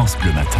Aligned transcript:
France 0.00 0.16
Bleu 0.16 0.32
Matin. 0.32 0.58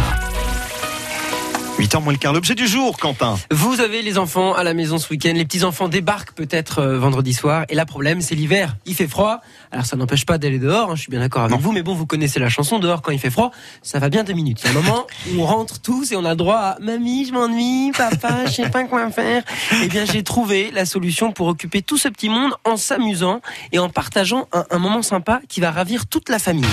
8h 1.79 2.03
moins 2.03 2.13
le 2.13 2.19
quart, 2.19 2.31
l'objet 2.31 2.53
du 2.53 2.67
jour, 2.67 2.95
Quentin. 2.99 3.39
Vous 3.49 3.81
avez 3.81 4.03
les 4.03 4.19
enfants 4.19 4.53
à 4.53 4.63
la 4.63 4.75
maison 4.75 4.99
ce 4.99 5.09
week-end, 5.09 5.31
les 5.33 5.45
petits-enfants 5.45 5.87
débarquent 5.87 6.33
peut-être 6.33 6.77
euh, 6.77 6.99
vendredi 6.99 7.33
soir, 7.33 7.65
et 7.67 7.73
là, 7.73 7.87
problème, 7.87 8.21
c'est 8.21 8.35
l'hiver, 8.35 8.75
il 8.85 8.93
fait 8.93 9.07
froid, 9.07 9.41
alors 9.71 9.87
ça 9.87 9.95
n'empêche 9.95 10.27
pas 10.27 10.37
d'aller 10.37 10.59
dehors, 10.59 10.91
hein, 10.91 10.95
je 10.95 11.01
suis 11.01 11.09
bien 11.09 11.21
d'accord 11.21 11.41
avec 11.41 11.57
vous, 11.57 11.71
mais 11.71 11.81
bon, 11.81 11.95
vous 11.95 12.05
connaissez 12.05 12.39
la 12.39 12.49
chanson, 12.49 12.77
dehors 12.77 13.01
quand 13.01 13.11
il 13.11 13.17
fait 13.17 13.31
froid, 13.31 13.49
ça 13.81 13.97
va 13.97 14.09
bien 14.09 14.23
deux 14.23 14.33
minutes. 14.33 14.61
Il 14.63 14.71
y 14.71 14.75
a 14.75 14.77
un 14.77 14.79
moment 14.83 15.07
où 15.33 15.41
on 15.41 15.45
rentre 15.47 15.81
tous 15.81 16.11
et 16.11 16.15
on 16.15 16.23
a 16.23 16.31
le 16.31 16.35
droit 16.35 16.57
à 16.57 16.77
«Mamie, 16.79 17.25
je 17.25 17.33
m'ennuie, 17.33 17.91
papa, 17.97 18.45
je 18.45 18.51
sais 18.51 18.69
pas 18.69 18.83
quoi 18.83 19.09
faire». 19.09 19.41
Eh 19.83 19.87
bien, 19.87 20.05
j'ai 20.05 20.21
trouvé 20.21 20.69
la 20.69 20.85
solution 20.85 21.31
pour 21.31 21.47
occuper 21.47 21.81
tout 21.81 21.97
ce 21.97 22.09
petit 22.09 22.29
monde 22.29 22.51
en 22.63 22.77
s'amusant 22.77 23.41
et 23.71 23.79
en 23.79 23.89
partageant 23.89 24.47
un, 24.53 24.65
un 24.69 24.77
moment 24.77 25.01
sympa 25.01 25.41
qui 25.47 25.61
va 25.61 25.71
ravir 25.71 26.05
toute 26.05 26.29
la 26.29 26.37
famille. 26.37 26.67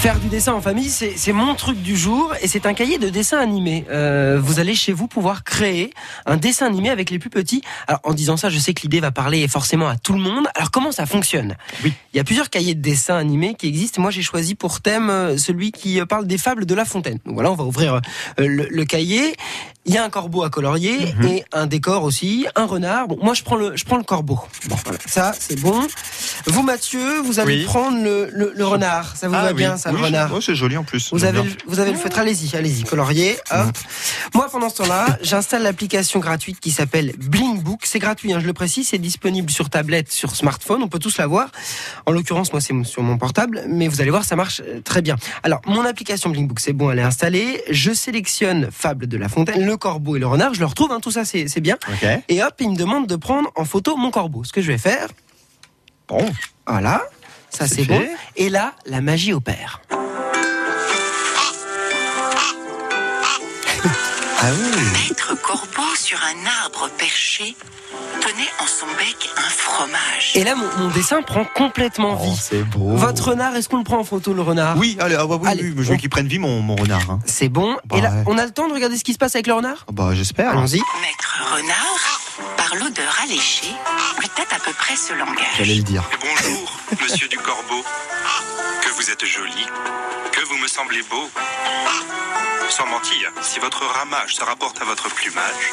Faire 0.00 0.18
du 0.18 0.28
dessin 0.28 0.54
en 0.54 0.62
famille, 0.62 0.88
c'est 0.88 1.32
mon 1.34 1.54
truc 1.54 1.82
du 1.82 1.94
jour 1.94 2.32
et 2.40 2.48
c'est 2.48 2.64
un 2.64 2.72
cahier 2.72 2.96
de 2.96 3.10
dessin 3.10 3.36
animé. 3.38 3.84
Euh, 3.90 4.40
vous 4.42 4.58
allez 4.58 4.74
chez 4.74 4.94
vous 4.94 5.08
pouvoir 5.08 5.44
créer 5.44 5.92
un 6.24 6.38
dessin 6.38 6.64
animé 6.64 6.88
avec 6.88 7.10
les 7.10 7.18
plus 7.18 7.28
petits. 7.28 7.60
Alors 7.86 8.00
en 8.04 8.14
disant 8.14 8.38
ça, 8.38 8.48
je 8.48 8.58
sais 8.58 8.72
que 8.72 8.80
l'idée 8.80 9.00
va 9.00 9.10
parler 9.10 9.46
forcément 9.46 9.88
à 9.88 9.98
tout 9.98 10.14
le 10.14 10.20
monde. 10.20 10.46
Alors 10.54 10.70
comment 10.70 10.90
ça 10.90 11.04
fonctionne? 11.04 11.54
Oui. 11.84 11.92
Il 12.14 12.16
y 12.16 12.20
a 12.20 12.24
plusieurs 12.24 12.48
cahiers 12.48 12.74
de 12.74 12.80
dessin 12.80 13.16
animés 13.16 13.54
qui 13.58 13.68
existent. 13.68 14.00
Moi, 14.00 14.10
j'ai 14.10 14.22
choisi 14.22 14.54
pour 14.54 14.80
thème 14.80 15.10
euh, 15.10 15.36
celui 15.36 15.70
qui 15.70 16.00
euh, 16.00 16.06
parle 16.06 16.26
des 16.26 16.38
fables 16.38 16.64
de 16.64 16.74
La 16.74 16.86
Fontaine. 16.86 17.18
Donc 17.26 17.34
voilà, 17.34 17.50
on 17.52 17.56
va 17.56 17.64
ouvrir 17.64 17.96
euh, 17.96 18.00
le, 18.38 18.68
le 18.70 18.84
cahier. 18.86 19.34
Il 19.86 19.94
y 19.94 19.98
a 19.98 20.04
un 20.04 20.10
corbeau 20.10 20.42
à 20.44 20.50
colorier 20.50 21.12
Mhm. 21.18 21.26
et 21.26 21.44
un 21.52 21.66
décor 21.66 22.04
aussi, 22.04 22.46
un 22.54 22.64
renard. 22.66 23.08
Bon, 23.08 23.18
moi 23.22 23.34
je 23.34 23.42
prends 23.42 23.56
le 23.56 23.76
je 23.76 23.84
prends 23.84 23.96
le 23.96 24.02
corbeau. 24.04 24.38
Bon, 24.68 24.76
voilà. 24.84 24.98
ça 25.06 25.32
c'est 25.38 25.58
bon. 25.60 25.86
Vous 26.46 26.62
Mathieu, 26.62 27.20
vous 27.20 27.38
allez 27.40 27.58
Oui. 27.58 27.64
prendre 27.64 28.02
le, 28.02 28.28
le, 28.32 28.52
le 28.54 28.66
renard. 28.66 29.16
Ça 29.16 29.26
vous 29.28 29.32
va 29.34 29.42
Ah 29.44 29.48
oui. 29.48 29.54
bien, 29.54 29.76
ça 29.76 29.90
le 29.92 29.98
renard. 29.98 30.28
c'est- 30.28 30.34
ouais, 30.34 30.40
c'est 30.40 30.54
joli 30.54 30.76
en 30.76 30.84
plus. 30.84 31.10
Vous 31.12 31.24
avez, 31.24 31.42
le, 31.42 31.50
vous 31.66 31.80
avez 31.80 31.90
le 31.92 31.96
feutre, 31.98 32.18
allez-y, 32.18 32.54
allez-y, 32.56 32.84
colorier. 32.84 33.36
Hop. 33.50 33.76
Moi, 34.34 34.48
pendant 34.50 34.68
ce 34.68 34.76
temps-là, 34.76 35.18
j'installe 35.22 35.62
l'application 35.62 36.18
gratuite 36.20 36.60
qui 36.60 36.70
s'appelle 36.70 37.12
Bling 37.18 37.60
Book. 37.62 37.80
C'est 37.84 37.98
gratuit, 37.98 38.32
hein, 38.32 38.38
je 38.40 38.46
le 38.46 38.52
précise, 38.52 38.88
c'est 38.88 38.98
disponible 38.98 39.50
sur 39.50 39.70
tablette, 39.70 40.12
sur 40.12 40.34
smartphone, 40.36 40.82
on 40.82 40.88
peut 40.88 40.98
tous 40.98 41.18
la 41.18 41.26
voir. 41.26 41.48
En 42.06 42.12
l'occurrence, 42.12 42.52
moi, 42.52 42.60
c'est 42.60 42.74
sur 42.84 43.02
mon 43.02 43.18
portable, 43.18 43.64
mais 43.68 43.88
vous 43.88 44.00
allez 44.00 44.10
voir, 44.10 44.24
ça 44.24 44.36
marche 44.36 44.60
euh, 44.66 44.80
très 44.80 45.02
bien. 45.02 45.16
Alors, 45.42 45.60
mon 45.66 45.84
application 45.84 46.30
Bling 46.30 46.46
Book, 46.48 46.60
c'est 46.60 46.72
bon, 46.72 46.90
elle 46.90 46.98
est 46.98 47.02
installée. 47.02 47.62
Je 47.70 47.92
sélectionne 47.92 48.68
Fable 48.70 49.06
de 49.06 49.16
la 49.16 49.28
Fontaine, 49.28 49.64
le 49.64 49.76
corbeau 49.76 50.16
et 50.16 50.18
le 50.18 50.26
renard. 50.26 50.54
Je 50.54 50.60
le 50.60 50.66
retrouve, 50.66 50.92
hein, 50.92 51.00
tout 51.02 51.10
ça, 51.10 51.24
c'est 51.24 51.60
bien. 51.60 51.76
Et 52.28 52.42
hop, 52.42 52.54
il 52.60 52.70
me 52.70 52.76
demande 52.76 53.06
de 53.06 53.16
prendre 53.16 53.50
en 53.56 53.64
photo 53.64 53.96
mon 53.96 54.10
corbeau. 54.10 54.44
Ce 54.44 54.52
que 54.52 54.62
je 54.62 54.68
vais 54.68 54.78
faire, 54.78 55.08
Bon. 56.10 56.28
voilà, 56.66 57.02
ça 57.50 57.66
C'est 57.68 57.84
bon. 57.84 58.02
Et 58.36 58.48
là, 58.50 58.74
la 58.84 59.00
magie 59.00 59.32
opère. 59.32 59.80
Ah 64.42 64.46
oui. 64.52 64.82
Maître 65.08 65.34
Corbeau 65.42 65.94
sur 65.96 66.18
un 66.18 66.46
arbre 66.64 66.88
perché 66.98 67.54
tenait 68.22 68.48
en 68.58 68.66
son 68.66 68.86
bec 68.98 69.28
un 69.36 69.50
fromage. 69.50 70.32
Et 70.34 70.44
là, 70.44 70.54
mon, 70.54 70.66
mon 70.78 70.88
dessin 70.88 71.20
prend 71.22 71.44
complètement 71.44 72.18
Oh, 72.18 72.24
vie. 72.24 72.36
c'est 72.40 72.62
beau. 72.62 72.96
Votre 72.96 73.28
renard, 73.30 73.54
est-ce 73.54 73.68
qu'on 73.68 73.76
le 73.78 73.84
prend 73.84 73.98
en 73.98 74.04
photo, 74.04 74.32
le 74.32 74.40
renard? 74.42 74.76
Oui, 74.78 74.96
allez, 74.98 75.14
ah 75.18 75.26
bah 75.26 75.36
oui, 75.40 75.48
Allez, 75.48 75.62
oui, 75.64 75.72
mais 75.76 75.82
je 75.82 75.88
veux 75.88 75.94
on- 75.94 75.98
qu'il 75.98 76.08
prenne 76.08 76.26
vie, 76.26 76.38
mon, 76.38 76.60
mon 76.62 76.74
renard. 76.76 77.10
hein. 77.10 77.18
C'est 77.26 77.48
bon. 77.50 77.76
Bah 77.84 77.96
Et 77.98 78.00
là, 78.00 78.10
ouais. 78.12 78.22
on 78.26 78.38
a 78.38 78.44
le 78.46 78.50
temps 78.50 78.66
de 78.68 78.72
regarder 78.72 78.96
ce 78.96 79.04
qui 79.04 79.12
se 79.12 79.18
passe 79.18 79.34
avec 79.36 79.46
le 79.46 79.52
renard? 79.52 79.84
Ah 79.88 79.92
Bah, 79.92 80.10
j'espère. 80.14 80.50
Allons-y. 80.50 80.78
Maître 81.02 81.42
Renard, 81.54 82.09
par 82.70 82.78
l'odeur 82.78 83.16
alléchée, 83.22 83.74
lui 84.18 84.28
tâte 84.28 84.52
à 84.52 84.58
peu 84.60 84.72
près 84.72 84.94
ce 84.96 85.08
J'allais 85.08 85.18
langage. 85.24 85.58
le 85.68 85.82
dire. 85.82 86.02
Bonjour, 86.20 86.72
monsieur 87.02 87.28
du 87.28 87.38
Corbeau. 87.38 87.84
Que 88.82 88.90
vous 88.94 89.10
êtes 89.10 89.24
joli, 89.24 89.66
que 90.32 90.40
vous 90.46 90.56
me 90.56 90.68
semblez 90.68 91.02
beau. 91.02 91.28
Sans 92.68 92.86
mentir, 92.86 93.32
si 93.42 93.58
votre 93.58 93.84
ramage 93.84 94.36
se 94.36 94.44
rapporte 94.44 94.80
à 94.80 94.84
votre 94.84 95.08
plumage, 95.12 95.72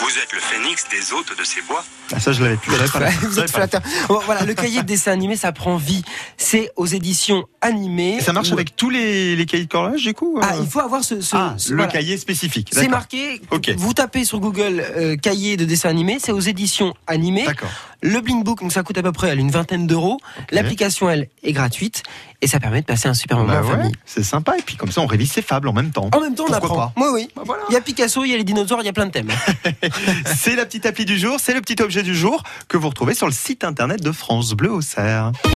vous 0.00 0.18
êtes 0.18 0.32
le 0.32 0.38
phénix 0.40 0.84
des 0.90 1.12
hôtes 1.12 1.36
de 1.38 1.44
ces 1.44 1.60
bois. 1.62 1.84
Ah, 2.14 2.20
ça, 2.20 2.32
je 2.32 2.42
l'avais 2.42 2.56
plus. 2.56 2.72
pas 2.76 3.10
Vous 3.22 3.40
êtes 3.40 3.50
flatteur. 3.50 3.80
Bon, 4.08 4.20
voilà, 4.24 4.44
le 4.44 4.54
cahier 4.54 4.82
de 4.82 4.86
dessin 4.86 5.12
animé, 5.12 5.36
ça 5.36 5.50
prend 5.52 5.76
vie. 5.76 6.02
C'est 6.36 6.70
aux 6.76 6.86
éditions 6.86 7.44
animées. 7.60 8.16
Et 8.18 8.20
ça 8.20 8.32
marche 8.32 8.50
Où- 8.50 8.54
avec 8.54 8.76
tous 8.76 8.90
les, 8.90 9.34
les 9.34 9.46
cahiers 9.46 9.64
de 9.64 9.68
coloriage, 9.70 10.02
du 10.02 10.14
coup 10.14 10.38
Ah, 10.42 10.54
euh 10.54 10.60
il 10.62 10.68
faut 10.68 10.80
avoir 10.80 11.02
ce. 11.02 11.20
ce- 11.20 11.34
Ah, 11.36 11.54
ce- 11.58 11.70
le 11.70 11.76
voilà. 11.76 11.90
cahier 11.92 12.16
spécifique. 12.18 12.68
C'est 12.72 12.88
marqué. 12.88 13.40
Ok. 13.50 13.70
Vous 13.76 13.92
tapez 13.94 14.24
sur 14.24 14.38
Google 14.38 14.84
euh, 14.96 15.16
cahier 15.16 15.56
de 15.56 15.64
dessin 15.64 15.88
animé, 15.88 16.18
c'est 16.20 16.32
aux 16.32 16.40
éditions 16.40 16.94
animées. 17.06 17.44
D'accord. 17.46 17.70
Le 18.02 18.20
Bling 18.20 18.44
Book, 18.44 18.60
donc 18.60 18.72
ça 18.72 18.82
coûte 18.82 18.98
à 18.98 19.02
peu 19.02 19.12
près 19.12 19.34
une 19.34 19.50
vingtaine 19.50 19.86
d'euros. 19.86 20.18
L'application, 20.50 21.08
elle, 21.10 21.28
est 21.42 21.52
gratuite 21.52 22.02
et 22.42 22.46
ça 22.46 22.60
permet 22.60 22.80
de 22.82 22.86
passer 22.86 23.08
un 23.08 23.14
super 23.14 23.38
moment 23.38 23.52
Bah 23.52 23.60
en 23.62 23.64
ouais, 23.64 23.76
famille. 23.76 23.92
c'est 24.04 24.22
sympa. 24.22 24.56
Et 24.58 24.62
puis, 24.62 24.76
comme 24.76 24.92
ça, 24.92 25.00
on 25.00 25.06
révise 25.06 25.32
ses 25.32 25.42
fables 25.42 25.68
en 25.68 25.72
même 25.72 25.90
temps. 25.90 26.10
En 26.14 26.20
même 26.20 26.34
temps, 26.34 26.44
on 26.48 26.52
apprend. 26.52 26.76
pas 26.76 26.92
Oui, 26.96 27.06
oui. 27.12 27.28
Bah 27.34 27.42
voilà. 27.46 27.62
Il 27.70 27.72
y 27.72 27.76
a 27.76 27.80
Picasso, 27.80 28.24
il 28.24 28.30
y 28.30 28.34
a 28.34 28.36
les 28.36 28.44
dinosaures, 28.44 28.80
il 28.82 28.86
y 28.86 28.88
a 28.88 28.92
plein 28.92 29.06
de 29.06 29.10
thèmes. 29.10 29.28
C'est 30.24 30.54
la 30.56 30.66
petite 30.66 30.86
appli 30.86 31.04
du 31.04 31.18
jour, 31.18 31.36
c'est 31.40 31.54
le 31.54 31.60
petit 31.60 31.82
objet 31.82 32.02
du 32.02 32.14
jour 32.14 32.42
que 32.68 32.76
vous 32.76 32.88
retrouvez 32.88 33.14
sur 33.14 33.26
le 33.26 33.32
site 33.32 33.64
internet 33.64 34.02
de 34.02 34.12
France 34.12 34.52
Bleu 34.52 34.70
Auxerre. 34.70 35.32